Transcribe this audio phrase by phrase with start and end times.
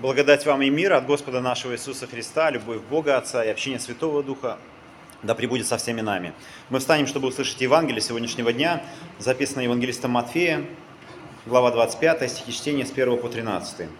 [0.00, 4.22] Благодать вам и мир от Господа нашего Иисуса Христа, любовь Бога Отца и общение Святого
[4.22, 4.56] Духа
[5.22, 6.32] да пребудет со всеми нами.
[6.70, 8.82] Мы встанем, чтобы услышать Евангелие сегодняшнего дня,
[9.18, 10.64] записанное Евангелистом Матфея,
[11.44, 13.90] глава 25, стихи чтения с 1 по 13.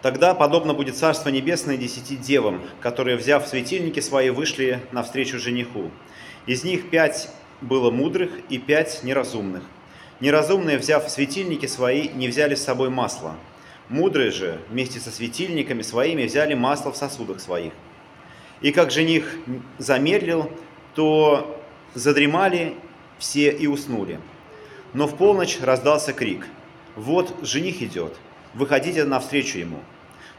[0.00, 5.90] Тогда подобно будет Царство Небесное десяти девам, которые, взяв светильники свои, вышли навстречу жениху.
[6.46, 7.28] Из них пять
[7.60, 9.62] было мудрых и пять неразумных.
[10.20, 13.36] Неразумные, взяв светильники свои, не взяли с собой масла.
[13.90, 17.72] Мудрые же вместе со светильниками своими взяли масло в сосудах своих.
[18.60, 19.36] И как жених
[19.78, 20.48] замедлил,
[20.94, 21.60] то
[21.94, 22.76] задремали
[23.18, 24.20] все и уснули.
[24.94, 26.46] Но в полночь раздался крик.
[26.94, 28.16] «Вот жених идет,
[28.54, 29.80] выходите навстречу ему».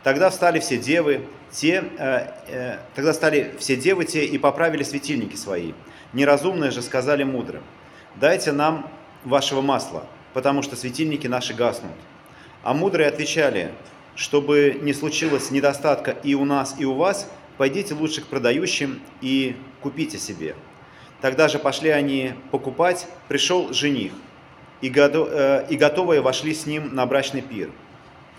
[0.03, 5.35] Тогда встали все девы, те, э, э, тогда стали все девы те и поправили светильники
[5.35, 5.73] свои.
[6.13, 7.63] Неразумные же сказали мудрым,
[8.15, 8.89] дайте нам
[9.25, 11.91] вашего масла, потому что светильники наши гаснут.
[12.63, 13.71] А мудрые отвечали,
[14.15, 19.55] чтобы не случилось недостатка и у нас, и у вас, пойдите лучше к продающим и
[19.81, 20.55] купите себе.
[21.21, 24.11] Тогда же пошли они покупать, пришел жених,
[24.81, 27.69] и, э, и готовые вошли с ним на брачный пир,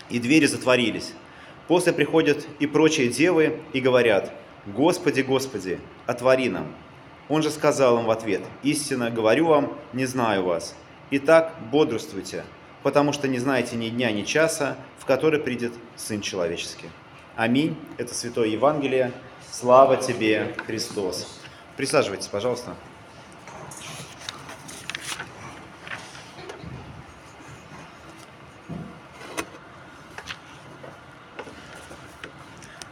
[0.09, 1.13] и двери затворились.
[1.67, 4.33] После приходят и прочие девы и говорят,
[4.65, 6.67] «Господи, Господи, отвори нам».
[7.29, 10.75] Он же сказал им в ответ, «Истинно говорю вам, не знаю вас.
[11.11, 12.43] Итак, бодрствуйте,
[12.83, 16.89] потому что не знаете ни дня, ни часа, в который придет Сын Человеческий».
[17.35, 17.75] Аминь.
[17.97, 19.11] Это Святое Евангелие.
[19.51, 21.39] Слава тебе, Христос.
[21.77, 22.75] Присаживайтесь, пожалуйста.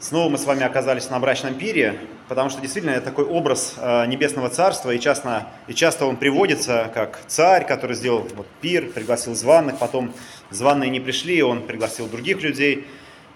[0.01, 4.07] Снова мы с вами оказались на брачном пире, потому что действительно это такой образ э,
[4.07, 9.35] небесного царства, и часто, и часто он приводится как царь, который сделал вот, пир, пригласил
[9.35, 10.11] званых, потом
[10.49, 12.87] званые не пришли, он пригласил других людей.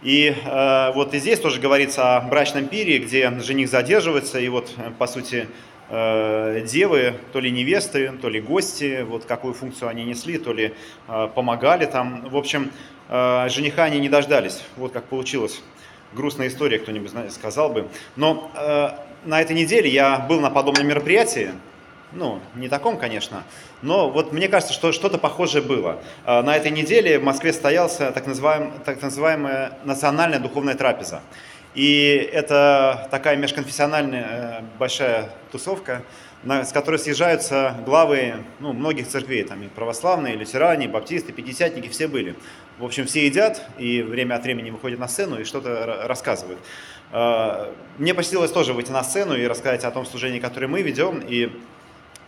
[0.02, 4.72] И э, вот и здесь тоже говорится о брачном пире, где жених задерживается, и вот,
[4.78, 5.48] э, по сути,
[5.90, 10.74] э, девы, то ли невесты, то ли гости, вот какую функцию они несли, то ли
[11.08, 12.28] э, помогали там.
[12.28, 12.72] В общем,
[13.10, 15.62] э, жениха они не дождались, вот как получилось
[16.16, 17.88] грустная история, кто-нибудь сказал бы.
[18.16, 18.90] Но э,
[19.26, 21.52] на этой неделе я был на подобном мероприятии,
[22.12, 23.44] ну, не таком, конечно,
[23.82, 26.00] но вот мне кажется, что что-то похожее было.
[26.26, 31.22] Э, на этой неделе в Москве стоялся так, называемая, так называемая национальная духовная трапеза.
[31.76, 36.04] И это такая межконфессиональная э, большая тусовка,
[36.46, 41.34] на, с которой съезжаются главы ну, многих церквей, там и православные, и лютеране, и баптисты,
[41.34, 42.36] пятидесятники, все были.
[42.78, 46.60] В общем, все едят и время от времени выходят на сцену и что-то рассказывают.
[47.12, 51.20] А, мне посетилось тоже выйти на сцену и рассказать о том служении, которое мы ведем.
[51.20, 51.52] И,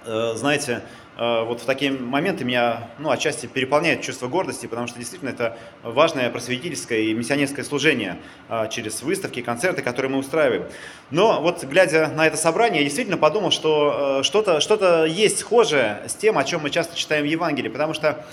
[0.06, 0.82] э, знаете,
[1.18, 6.30] вот в такие моменты меня, ну, отчасти переполняет чувство гордости, потому что действительно это важное
[6.30, 8.18] просветительское и миссионерское служение
[8.50, 10.66] э, через выставки, концерты, которые мы устраиваем.
[11.10, 16.04] Но вот глядя на это собрание, я действительно подумал, что э, что-то что есть схожее
[16.08, 18.24] с тем, о чем мы часто читаем в Евангелии, потому что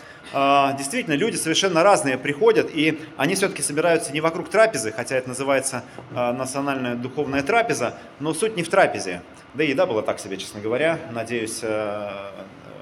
[0.76, 5.84] действительно люди совершенно разные приходят, и они все-таки собираются не вокруг трапезы, хотя это называется
[6.10, 9.22] национальная духовная трапеза, но суть не в трапезе.
[9.52, 10.98] Да и еда была так себе, честно говоря.
[11.12, 12.73] Надеюсь, Э,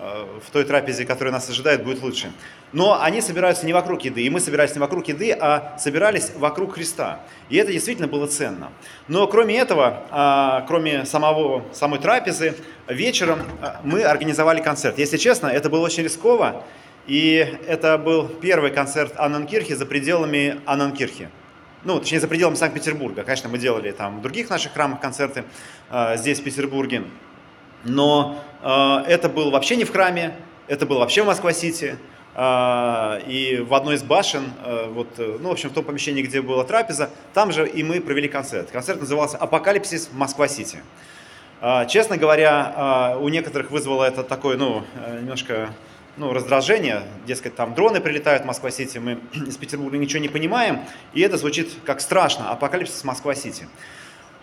[0.00, 2.32] в той трапезе, которая нас ожидает, будет лучше.
[2.72, 6.74] Но они собираются не вокруг еды, и мы собирались не вокруг еды, а собирались вокруг
[6.74, 7.20] Христа.
[7.48, 8.70] И это действительно было ценно.
[9.08, 12.54] Но кроме этого, а, кроме самого, самой трапезы,
[12.88, 14.98] вечером э, мы организовали концерт.
[14.98, 16.64] Если честно, это было очень рисково,
[17.06, 21.28] и это был первый концерт Анненкирхи за пределами Анненкирхи.
[21.84, 23.24] Ну, точнее, за пределами Санкт-Петербурга.
[23.24, 25.44] Конечно, мы делали там в других наших храмах концерты
[25.90, 27.04] э, здесь, в Петербурге.
[27.84, 30.34] Но э, это было вообще не в храме,
[30.68, 31.96] это было вообще в Москва-Сити.
[32.34, 36.42] Э, и в одной из башен, э, вот, ну, в общем, в том помещении, где
[36.42, 38.70] была трапеза, там же и мы провели концерт.
[38.70, 40.78] Концерт назывался «Апокалипсис Москва-Сити».
[41.60, 45.70] Э, честно говоря, э, у некоторых вызвало это такое, ну, э, немножко
[46.16, 50.80] ну, раздражение, дескать, там дроны прилетают в Москва-Сити, мы из Петербурга ничего не понимаем,
[51.12, 53.68] и это звучит как страшно, апокалипсис Москва-Сити.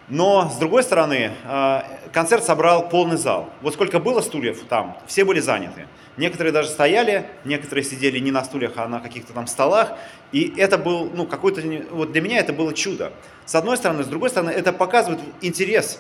[0.09, 1.81] Но, с другой стороны, э,
[2.13, 3.49] концерт собрал полный зал.
[3.61, 5.87] Вот сколько было стульев там, все были заняты.
[6.15, 9.93] Некоторые даже стояли, некоторые сидели не на стульях, а на каких-то там столах.
[10.31, 11.61] И это был, ну, какой-то,
[11.91, 13.11] вот для меня это было чудо.
[13.45, 15.99] С одной стороны, с другой стороны, это показывает интерес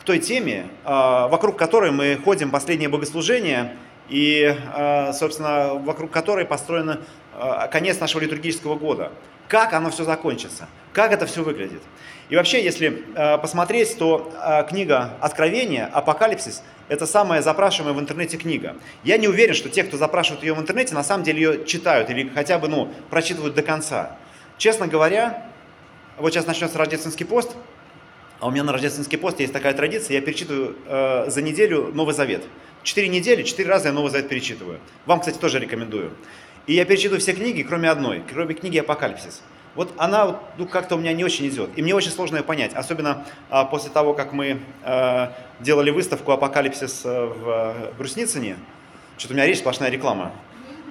[0.00, 3.74] к той теме, э, вокруг которой мы ходим последнее богослужение,
[4.10, 6.98] и, э, собственно, вокруг которой построен
[7.70, 9.12] конец нашего литургического года.
[9.50, 11.82] Как оно все закончится, как это все выглядит.
[12.28, 18.36] И вообще, если э, посмотреть, то э, книга Откровения, Апокалипсис, это самая запрашиваемая в интернете
[18.36, 18.76] книга.
[19.02, 22.08] Я не уверен, что те, кто запрашивают ее в интернете, на самом деле ее читают
[22.10, 24.16] или хотя бы ну, прочитывают до конца.
[24.56, 25.44] Честно говоря,
[26.16, 27.56] вот сейчас начнется рождественский пост,
[28.38, 32.14] а у меня на рождественский пост есть такая традиция, я перечитываю э, за неделю Новый
[32.14, 32.44] Завет.
[32.84, 34.78] Четыре недели, четыре раза я Новый Завет перечитываю.
[35.06, 36.12] Вам, кстати, тоже рекомендую.
[36.66, 39.42] И я перечитываю все книги, кроме одной, кроме книги Апокалипсис.
[39.74, 41.70] Вот она ну, как-то у меня не очень идет.
[41.76, 42.74] И мне очень сложно ее понять.
[42.74, 48.56] Особенно а, после того, как мы а, делали выставку «Апокалипсис» э, в а, Брусницыне.
[49.16, 50.32] Что-то у меня речь сплошная реклама.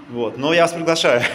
[0.09, 0.37] Вот.
[0.37, 1.21] Но я вас приглашаю.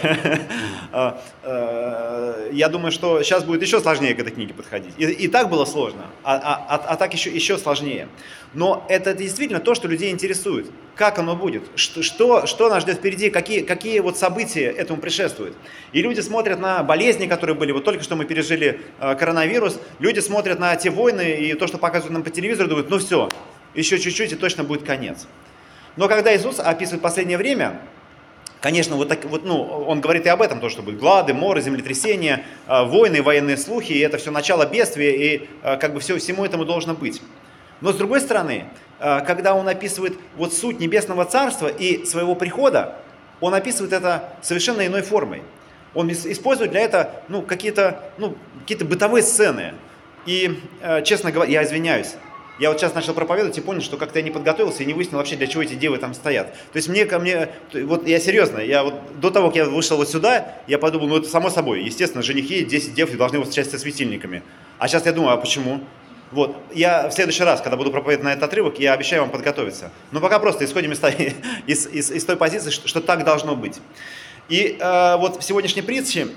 [0.97, 4.93] А, э, я думаю, что сейчас будет еще сложнее к этой книге подходить.
[4.97, 8.07] И, и так было сложно, а, а, а, а так еще, еще сложнее.
[8.53, 10.71] Но это действительно то, что людей интересует.
[10.95, 11.63] Как оно будет?
[11.75, 13.29] Что, что, что нас ждет впереди?
[13.29, 15.57] Какие, какие вот события этому предшествуют?
[15.91, 17.73] И люди смотрят на болезни, которые были.
[17.73, 19.77] Вот только что мы пережили э, коронавирус.
[19.99, 23.27] Люди смотрят на те войны и то, что показывают нам по телевизору, думают, ну все,
[23.73, 25.27] еще чуть-чуть и точно будет конец.
[25.97, 27.81] Но когда Иисус описывает последнее время,
[28.65, 31.61] Конечно, вот так, вот, ну, он говорит и об этом, то, что будет глады, моры,
[31.61, 36.17] землетрясения, э, войны, военные слухи, и это все начало бедствия, и э, как бы все,
[36.17, 37.21] всему этому должно быть.
[37.81, 38.65] Но с другой стороны,
[38.99, 42.95] э, когда он описывает вот суть небесного царства и своего прихода,
[43.39, 45.43] он описывает это совершенно иной формой.
[45.93, 49.75] Он использует для этого ну, какие-то ну, какие бытовые сцены.
[50.25, 50.59] И,
[51.03, 52.15] честно говоря, я извиняюсь,
[52.59, 55.17] я вот сейчас начал проповедовать и понял, что как-то я не подготовился и не выяснил
[55.17, 56.53] вообще, для чего эти девы там стоят.
[56.53, 59.97] То есть мне ко мне, вот я серьезно, я вот до того, как я вышел
[59.97, 63.77] вот сюда, я подумал, ну это само собой, естественно, женихи, 10 дев и должны встречаться
[63.77, 64.41] со светильниками.
[64.77, 65.81] А сейчас я думаю, а почему?
[66.31, 69.91] Вот, я в следующий раз, когда буду проповедовать на этот отрывок, я обещаю вам подготовиться.
[70.11, 71.01] Но пока просто исходим из,
[71.67, 73.79] из, из, из той позиции, что, что так должно быть.
[74.49, 76.27] И э, вот в сегодняшней притче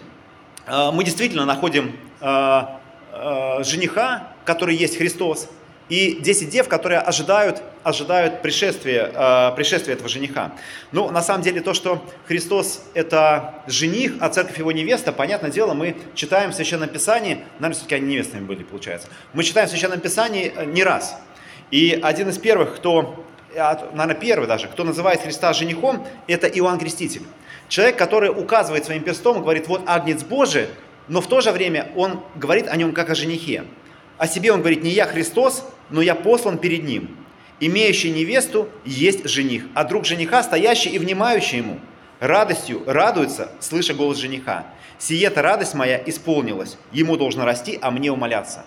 [0.67, 2.61] э, мы действительно находим э,
[3.13, 5.49] э, жениха, который есть Христос,
[5.89, 10.53] и 10 дев, которые ожидают, ожидают пришествия, э, пришествия этого жениха.
[10.93, 15.75] Ну, на самом деле, то, что Христос– это жених, а церковь его невеста, понятное дело,
[15.75, 20.01] мы читаем в Священном Писании, наверное, все-таки они невестами были, получается, мы читаем в Священном
[20.01, 21.17] Писании э, не раз.
[21.71, 23.25] И один из первых, кто,
[23.55, 27.23] наверное, первый даже, кто называет Христа женихом, это Иоанн Креститель.
[27.69, 30.69] Человек, который указывает своим перстом и говорит, вот Агнец Божий,
[31.09, 33.65] но в то же время он говорит о нем как о женихе.
[34.17, 37.17] О себе он говорит, не я Христос, но я послан перед ним.
[37.61, 41.81] Имеющий невесту есть жених, а друг жениха, стоящий и внимающий ему,
[42.21, 44.67] радостью радуется, слыша голос жениха.
[44.99, 48.65] Сиета радость моя исполнилась, ему должно расти, а мне умоляться.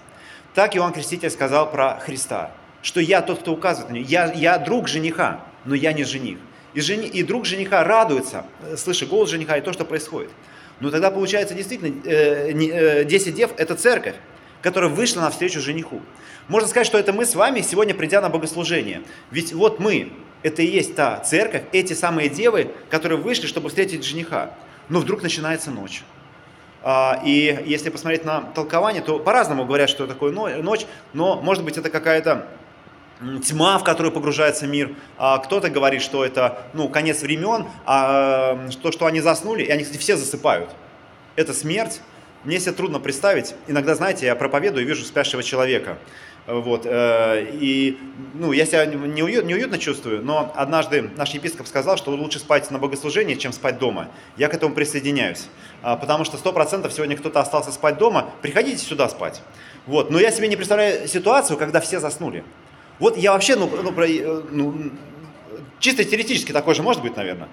[0.54, 2.52] Так Иоанн Креститель сказал про Христа,
[2.82, 4.08] что я тот, кто указывает на него.
[4.08, 6.40] Я, я друг жениха, но я не жених.
[6.74, 8.46] И, жени, и друг жениха радуется,
[8.78, 10.30] слыша голос жениха и то, что происходит.
[10.80, 14.16] Но тогда получается действительно, э, э, 10 дев– это церковь
[14.62, 16.02] которая вышла навстречу жениху.
[16.48, 19.04] Можно сказать, что это мы с вами сегодня придя на богослужение.
[19.30, 20.12] Ведь вот мы,
[20.44, 24.52] это и есть та церковь, эти самые девы, которые вышли, чтобы встретить жениха.
[24.90, 26.04] Но вдруг начинается ночь.
[26.84, 31.78] А, и если посмотреть на толкование, то по-разному говорят, что такое ночь, но может быть
[31.78, 32.48] это какая-то
[33.44, 34.96] тьма, в которую погружается мир.
[35.18, 39.84] А кто-то говорит, что это ну, конец времен, а то, что они заснули, и они,
[39.84, 40.72] кстати, все засыпают.
[41.36, 42.02] Это смерть,
[42.44, 43.56] мне себе трудно представить.
[43.68, 45.98] Иногда, знаете, я проповедую и вижу спящего человека.
[46.48, 48.00] Вот, э, и
[48.34, 52.80] ну, я себя неуют, неуютно чувствую, но однажды наш епископ сказал, что лучше спать на
[52.80, 54.10] богослужении, чем спать дома.
[54.38, 55.50] Я к этому присоединяюсь,
[55.84, 59.44] а, потому что 100% сегодня кто-то остался спать дома, приходите сюда спать.
[59.86, 62.44] Вот, но я себе не представляю ситуацию, когда все заснули.
[62.98, 64.92] Вот я вообще, ну, ну, э, ну
[65.80, 67.50] чисто теоретически такое же может быть, наверное.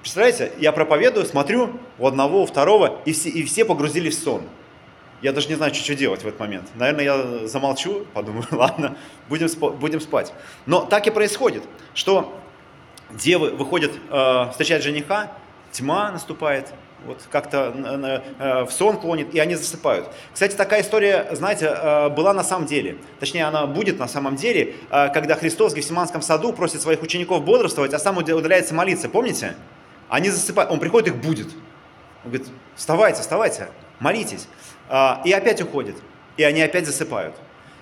[0.00, 4.42] Представляете, я проповедую, смотрю у одного, у второго, и все, и все погрузились в сон.
[5.20, 6.68] Я даже не знаю, что, делать в этот момент.
[6.74, 8.96] Наверное, я замолчу, подумаю, ладно,
[9.28, 10.32] будем, будем спать.
[10.64, 11.62] Но так и происходит,
[11.94, 12.34] что
[13.10, 15.32] девы выходят э, встречать жениха,
[15.72, 16.72] тьма наступает,
[17.04, 20.08] вот как-то э, в сон клонит, и они засыпают.
[20.32, 22.96] Кстати, такая история, знаете, э, была на самом деле.
[23.18, 27.44] Точнее, она будет на самом деле, э, когда Христос в Гефсиманском саду просит своих учеников
[27.44, 29.08] бодрствовать, а сам удаляется молиться.
[29.08, 29.54] Помните?
[30.10, 31.46] Они засыпают, он приходит, их будет.
[32.24, 33.68] Он говорит, вставайте, вставайте,
[34.00, 34.48] молитесь.
[34.88, 35.96] А, и опять уходит.
[36.36, 37.34] И они опять засыпают.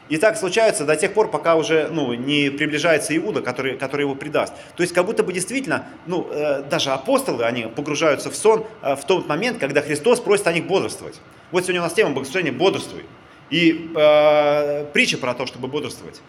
[0.09, 4.15] И так случается до тех пор, пока уже ну, не приближается Иуда, который, который его
[4.15, 4.55] предаст.
[4.77, 8.97] То есть как будто бы действительно, ну, э, даже апостолы, они погружаются в сон э,
[8.97, 11.21] в тот момент, когда Христос просит о них бодрствовать.
[11.51, 13.05] Вот сегодня у нас тема богослужения «Бодрствуй».
[13.51, 16.21] И э, притча про то, чтобы бодрствовать.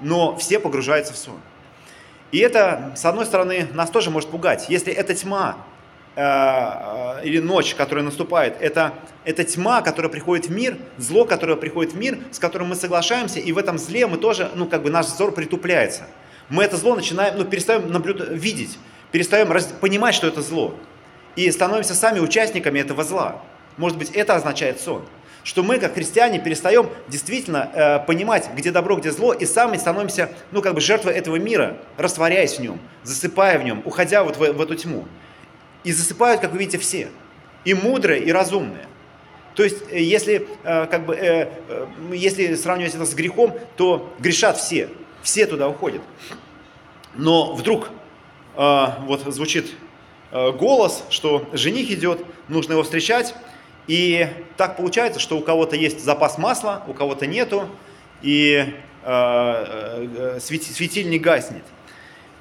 [0.00, 1.40] Но все погружаются в сон.
[2.34, 4.66] И это, с одной стороны, нас тоже может пугать.
[4.68, 5.56] Если эта тьма
[6.16, 8.92] э, или ночь, которая наступает, это,
[9.24, 13.38] это тьма, которая приходит в мир, зло, которое приходит в мир, с которым мы соглашаемся,
[13.38, 16.08] и в этом зле мы тоже, ну, как бы наш взор притупляется.
[16.48, 18.78] Мы это зло начинаем, ну, перестаем наблюдать, видеть,
[19.12, 20.74] перестаем раз, понимать, что это зло,
[21.36, 23.42] и становимся сами участниками этого зла.
[23.76, 25.04] Может быть, это означает сон
[25.44, 30.32] что мы, как христиане, перестаем действительно э, понимать, где добро, где зло, и сами становимся,
[30.50, 34.40] ну, как бы жертвой этого мира, растворяясь в нем, засыпая в нем, уходя вот в,
[34.40, 35.06] в эту тьму.
[35.84, 37.08] И засыпают, как вы видите, все.
[37.64, 38.86] И мудрые, и разумные.
[39.54, 44.12] То есть, э, если, э, как бы, э, э, если сравнивать это с грехом, то
[44.18, 44.88] грешат все.
[45.22, 46.00] Все туда уходят.
[47.14, 47.90] Но вдруг
[48.56, 49.72] э, вот звучит
[50.32, 53.34] э, голос, что жених идет, нужно его встречать,
[53.86, 57.68] и так получается, что у кого-то есть запас масла, у кого-то нету,
[58.22, 61.64] и э, э, светильник гаснет.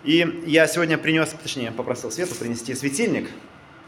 [0.04, 3.30] И я сегодня принес, точнее, попросил Свету принести светильник.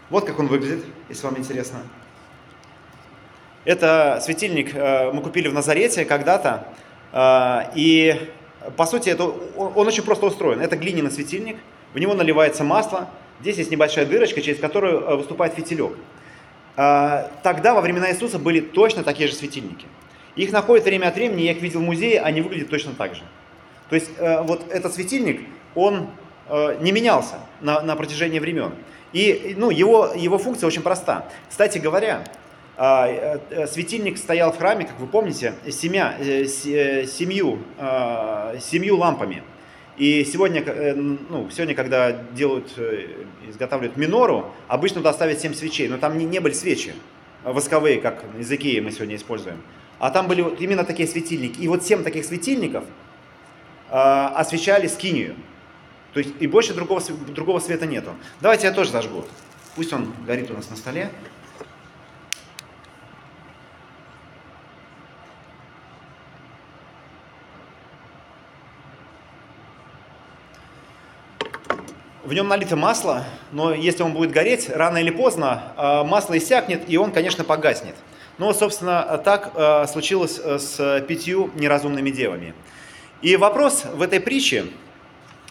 [0.10, 1.80] Вот как он выглядит, если вам интересно.
[3.66, 6.68] Это светильник э, мы купили в Назарете когда-то.
[7.12, 8.30] Э, и
[8.78, 10.62] по сути, это, он очень просто устроен.
[10.62, 11.58] Это глиняный светильник,
[11.94, 13.10] в него наливается масло.
[13.42, 15.94] Здесь есть небольшая дырочка, через которую э, выступает фитилек.
[16.78, 19.86] А, тогда, во времена Иисуса, были точно такие же светильники.
[20.36, 23.24] Их находят время от времени, я их видел в музее, они выглядят точно так же.
[23.90, 25.42] То есть э, вот этот светильник,
[25.76, 26.08] он
[26.50, 28.74] э, не менялся на, на протяжении времен.
[29.14, 31.30] И ну, его, его функция очень проста.
[31.50, 32.26] Кстати говоря,
[32.76, 39.44] а, э, светильник стоял в храме, как вы помните, семя, семью, а, семью лампами.
[39.98, 43.08] И сегодня, э, ну, сегодня, когда делают, э,
[43.48, 46.94] изготавливают минору, обычно туда ставят 7 свечей, но там не, не были свечи
[47.44, 49.62] восковые, как из Икеи мы сегодня используем.
[50.00, 51.60] А там были вот именно такие светильники.
[51.62, 52.84] И вот 7 таких светильников
[53.90, 55.36] э, освещали скинию.
[56.14, 58.12] То есть и больше другого, другого света нету.
[58.42, 59.24] Давайте я тоже зажгу.
[59.76, 61.10] Пусть он горит у нас на столе.
[72.26, 76.84] В нем налито масло, но если он будет гореть, рано или поздно а, масло иссякнет,
[76.88, 77.96] и он, конечно, погаснет.
[78.38, 82.54] Но, собственно, так а, случилось э, с пятью неразумными девами.
[83.22, 84.66] И вопрос в этой притче,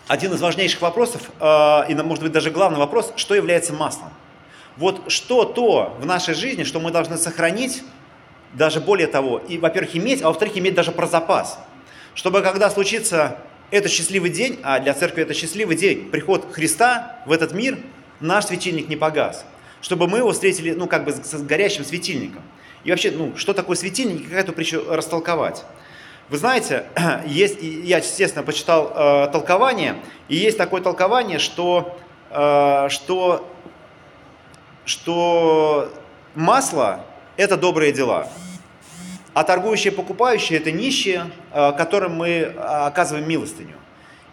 [0.09, 4.11] один из важнейших вопросов, и, может быть, даже главный вопрос, что является маслом?
[4.77, 7.83] Вот что то в нашей жизни, что мы должны сохранить,
[8.53, 11.59] даже более того, и, во-первых, иметь, а во-вторых, иметь даже про запас.
[12.15, 13.39] Чтобы, когда случится
[13.71, 17.79] это счастливый день, а для церкви это счастливый день, приход Христа в этот мир,
[18.21, 19.45] наш светильник не погас.
[19.81, 22.43] Чтобы мы его встретили, ну, как бы с горящим светильником.
[22.85, 25.65] И вообще, ну, что такое светильник как эту притчу растолковать?
[26.31, 26.87] Вы знаете,
[27.27, 29.97] есть, я, естественно, почитал э, толкование,
[30.29, 31.99] и есть такое толкование, что,
[32.31, 33.51] э, что,
[34.87, 35.93] что
[36.35, 37.05] масло–
[37.37, 38.29] это добрые дела.
[39.35, 43.75] А торгующие покупающие– это нищие, э, которым мы э, оказываем милостыню.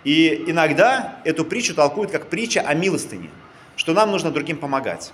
[0.04, 3.30] И иногда эту притчу толкуют как притча о милостыне,
[3.76, 5.12] что нам нужно другим помогать.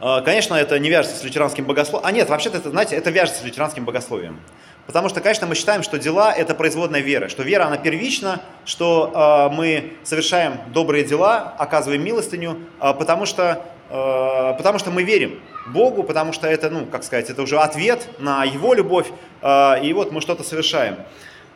[0.00, 2.06] Э, конечно, это не вяжется с лютеранским богословием.
[2.06, 4.40] А нет, вообще-то, это, знаете, это вяжется с лютеранским богословием.
[4.86, 9.50] Потому что, конечно, мы считаем, что дела– это производная веры, что вера, она первична, что
[9.52, 15.38] э, мы совершаем добрые дела, оказываем милостыню, э, потому, что, э, потому что мы верим
[15.72, 19.08] Богу, потому что это, ну, как сказать, это уже ответ на Его любовь,
[19.42, 20.96] э, и вот мы что-то совершаем.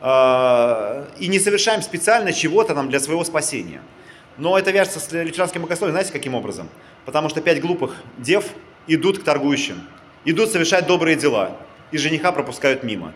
[0.01, 3.83] Э, и не совершаем специально чего-то нам для своего спасения.
[4.39, 6.69] Но это вяжется с лютеранским богословием, знаете, каким образом?
[7.05, 8.47] Потому что пять глупых дев
[8.87, 9.81] идут к торгующим,
[10.25, 11.57] идут совершать добрые дела–
[11.93, 13.13] и жениха пропускают мимо.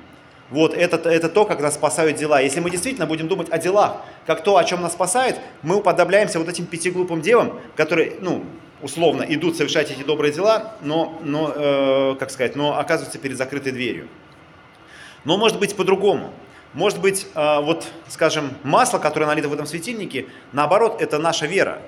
[0.51, 2.41] Вот это, это то, как нас спасают дела.
[2.41, 6.39] Если мы действительно будем думать о делах, как то, о чем нас спасает, мы уподобляемся
[6.39, 8.45] вот этим пяти глупым девам, которые, ну,
[8.83, 13.73] условно, идут совершать эти добрые дела, но, но э, как сказать, но оказываются перед закрытой
[13.73, 14.09] дверью.
[15.25, 16.33] Но может быть по-другому.
[16.75, 21.81] Может быть, э, вот, скажем, масло, которое налито в этом светильнике, наоборот, это наша вера.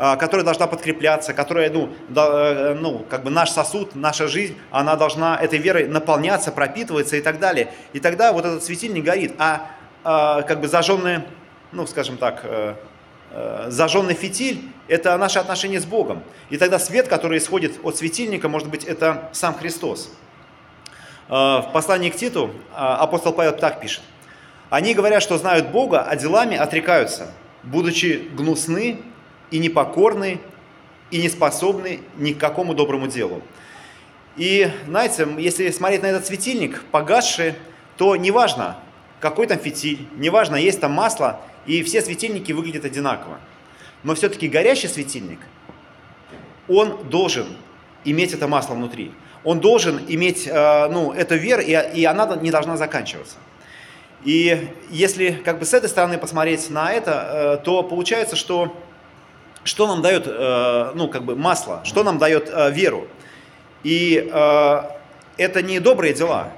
[0.00, 4.56] А, которая должна подкрепляться, которая, ну, да, э, ну, как бы наш сосуд, наша жизнь,
[4.70, 7.72] она должна этой верой наполняться, пропитываться и так далее.
[7.92, 9.72] И тогда вот этот светильник горит, а,
[10.04, 11.22] а как бы зажженный,
[11.72, 12.74] ну, скажем так, э, э,
[13.68, 16.22] зажженный фитиль– это наше отношение с Богом.
[16.50, 20.10] И тогда свет, который исходит от светильника, может быть, это сам Христос.
[21.28, 24.02] В послании к Титу апостол Павел так пишет.
[24.70, 27.30] «Они говорят, что знают Бога, а делами отрекаются,
[27.62, 29.00] будучи гнусны
[29.50, 30.40] и непокорны,
[31.10, 33.42] и не способны ни к какому доброму делу.
[34.36, 37.54] И, знаете, если смотреть на этот светильник, погасший,
[37.96, 38.76] то неважно,
[39.20, 43.38] какой там фитиль, неважно, есть там масло, и все светильники выглядят одинаково.
[44.02, 45.38] Но все-таки горящий светильник,
[46.66, 47.46] он должен
[48.04, 49.12] иметь это масло внутри.
[49.44, 53.36] Он должен иметь, э, ну, эту веру, и, и она не должна заканчиваться.
[54.24, 58.74] И если как бы с этой стороны посмотреть на это, э, то получается, что
[59.64, 63.06] что нам дает, э, ну, как бы масло, что нам дает веру.
[63.82, 64.14] И
[65.36, 66.52] это не добрые дела,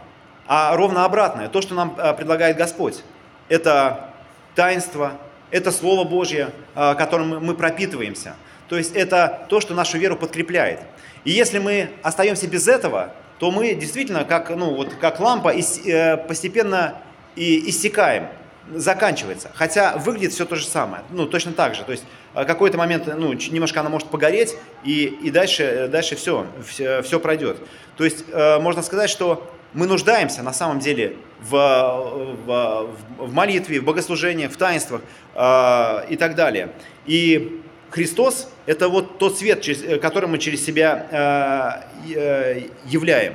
[0.46, 1.48] а ровно обратное.
[1.48, 3.02] То, что нам предлагает Господь,
[3.48, 4.10] это
[4.54, 5.18] таинство,
[5.50, 8.34] это Слово Божье, которым мы пропитываемся.
[8.68, 10.80] То есть это то, что нашу веру подкрепляет.
[11.24, 16.16] И если мы остаемся без этого, то мы действительно, как, ну, вот, как лампа, э,
[16.18, 16.98] постепенно
[17.36, 18.28] и иссякаем,
[18.72, 19.50] заканчивается.
[19.54, 21.82] Хотя выглядит все то же самое, ну, точно так же.
[21.82, 22.04] То есть
[22.34, 27.02] э, какой-то момент, ну, немножко она может погореть, и, и дальше, э, дальше все, все,
[27.02, 27.56] все пройдет.
[27.96, 33.84] То есть можно сказать, что мы нуждаемся на самом деле в, в, в молитве, в
[33.84, 35.02] богослужениях, в таинствах
[35.34, 36.70] э, и так далее.
[37.06, 43.34] И Христос– это вот тот свет, э, который мы через себя э, э, являем.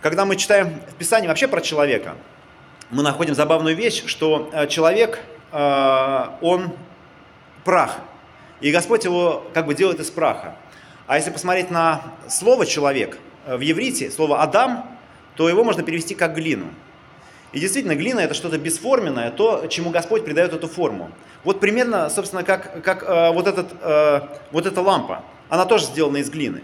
[0.00, 2.16] Когда мы читаем в Писании вообще про человека,
[2.90, 5.20] мы находим забавную вещь, что человек,
[5.52, 6.72] он
[7.64, 8.00] прах,
[8.60, 10.56] и Господь его как бы делает из праха.
[11.06, 13.16] А если посмотреть на слово «человек»
[13.46, 14.98] в еврите, слово «адам»,
[15.36, 16.66] то его можно перевести как «глину».
[17.52, 21.10] И действительно, глина– это что-то бесформенное, то, чему Господь придает эту форму.
[21.44, 24.20] Вот примерно, собственно, как, как э, вот, этот, э,
[24.52, 25.22] вот эта лампа.
[25.50, 26.62] Она тоже сделана из глины.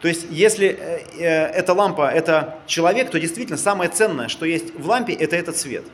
[0.00, 4.74] То есть, если э, э, эта лампа– это человек, то действительно самое ценное, что есть
[4.78, 5.84] в лампе, это этот свет.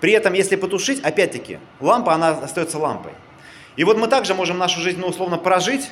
[0.00, 3.12] При этом, если потушить, опять-таки, лампа, она остается лампой.
[3.76, 5.90] И вот мы также можем нашу жизнь, ну, условно, прожить,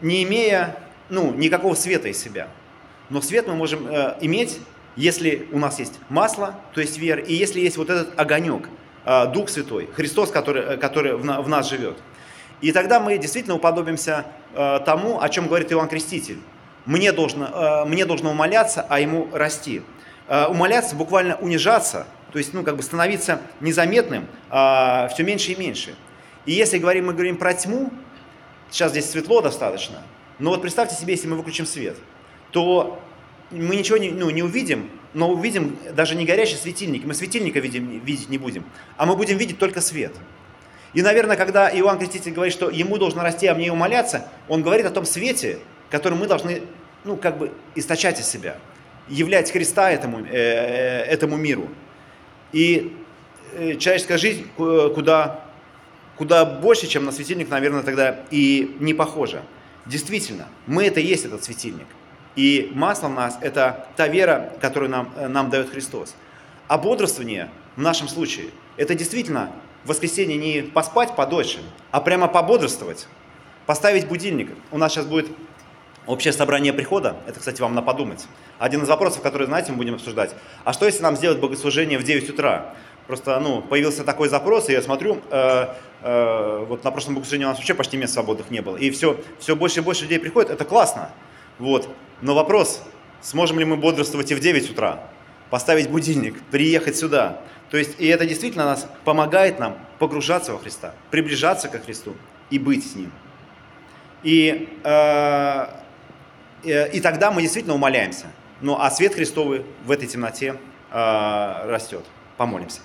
[0.00, 0.76] не имея,
[1.08, 2.48] ну, никакого света из себя.
[3.10, 4.58] Но свет мы можем э, иметь
[4.96, 8.68] если у нас есть масло, то есть вера, и если есть вот этот огонек,
[9.04, 11.98] а, Дух Святой, Христос, который, э, который в нас живет.
[12.62, 14.24] И тогда мы действительно уподобимся
[14.54, 16.38] э, тому, о чем говорит Иоанн Креститель.
[16.86, 19.82] Мне должно, э, мне должно умоляться, а ему расти.
[20.26, 25.94] Умоляться, буквально унижаться, то есть ну, как бы становиться незаметным а, все меньше и меньше.
[26.46, 27.92] И если говорим, мы говорим про тьму,
[28.70, 29.98] сейчас здесь светло достаточно,
[30.38, 31.96] но вот представьте себе, если мы выключим свет,
[32.52, 33.03] то
[33.54, 37.04] мы ничего не, ну, не увидим, но увидим даже не горящий светильник.
[37.04, 38.64] Мы светильника видим, видеть не будем,
[38.96, 40.12] а мы будем видеть только свет.
[40.92, 44.86] И, наверное, когда Иоанн Креститель говорит, что ему должно расти, а мне умоляться, он говорит
[44.86, 45.58] о том свете,
[45.90, 46.62] который мы должны,
[47.04, 48.56] ну, как бы источать из себя,
[49.08, 51.68] являть Христа этому, э, э этому миру.
[52.52, 52.96] И
[53.54, 55.44] э, человеческая жизнь куда,
[56.16, 59.42] куда больше, чем на светильник, наверное, тогда и не похожа.
[59.86, 61.86] Действительно, мы это и есть этот светильник–
[62.36, 66.14] и масло в нас– это та вера, которую нам, э, нам дает Христос.
[66.68, 69.50] А бодрствование в нашем случае– это действительно
[69.84, 73.06] воскресенье не поспать подольше, а прямо пободрствовать,
[73.66, 74.50] поставить будильник.
[74.70, 75.28] У нас сейчас будет
[76.06, 77.16] общее собрание прихода.
[77.26, 78.26] Это, кстати, вам на подумать.
[78.58, 80.34] Один из вопросов, который, знаете, мы будем обсуждать.
[80.64, 82.74] А что, если нам сделать богослужение в 9 утра?
[83.06, 85.66] Просто, ну, появился такой запрос, и я смотрю, э,
[86.02, 88.76] э, вот на прошлом богослужении у нас вообще почти мест свободных не было.
[88.76, 91.10] И все, все больше и больше людей приходит, это классно.
[91.58, 91.88] Вот.
[92.24, 92.82] Но вопрос,
[93.20, 94.98] сможем ли мы бодрствовать и в 9 утра,
[95.50, 97.42] поставить будильник, приехать сюда.
[97.70, 102.14] То есть, и это действительно нас помогает нам погружаться во Христа, приближаться ко Христу
[102.48, 103.12] и быть с Ним.
[104.22, 105.66] И, э,
[106.64, 108.28] э, и тогда мы действительно умоляемся.
[108.62, 110.56] Ну а свет Христовый в этой темноте
[110.92, 112.06] э, растет.
[112.38, 112.80] Помолимся.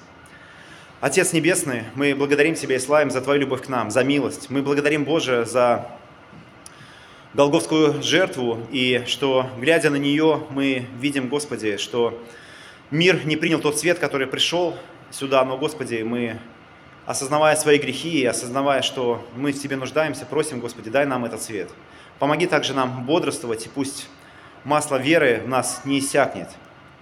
[1.00, 4.50] Отец Небесный, мы благодарим Тебя и славим за Твою любовь к нам, за милость.
[4.50, 5.90] Мы благодарим, Боже, за
[7.36, 12.20] Голговскую жертву, и что, глядя на нее, мы видим, Господи, что
[12.90, 14.76] мир не принял тот свет, который пришел
[15.12, 16.40] сюда, но, Господи, мы,
[17.06, 21.44] осознавая свои грехи и осознавая, что мы в Тебе нуждаемся, просим, Господи, дай нам этот
[21.44, 21.70] свет.
[22.18, 24.10] Помоги также нам бодрствовать, и пусть
[24.64, 26.50] масло веры в нас не иссякнет.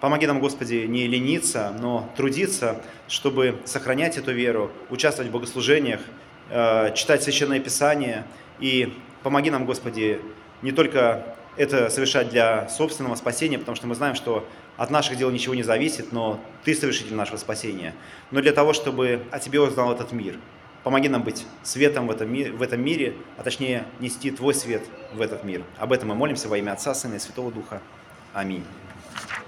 [0.01, 6.01] Помоги нам, Господи, не лениться, но трудиться, чтобы сохранять эту веру, участвовать в богослужениях,
[6.49, 8.25] э, читать Священное Писание
[8.59, 10.21] и Помоги нам, Господи,
[10.61, 15.31] не только это совершать для собственного спасения, потому что мы знаем, что от наших дел
[15.31, 17.93] ничего не зависит, но Ты совершитель нашего спасения,
[18.31, 20.35] но для того, чтобы о Тебе узнал этот мир.
[20.83, 25.19] Помоги нам быть светом в этом, в этом мире, а точнее нести Твой свет в
[25.19, 25.63] этот мир.
[25.77, 27.81] Об этом мы молимся во имя Отца, Сына и Святого Духа.
[28.33, 28.63] Аминь.